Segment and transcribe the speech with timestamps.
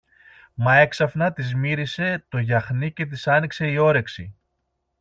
[0.53, 4.35] Μα έξαφνα της μύρισε το γιαχνί και της άνοιξε η όρεξη.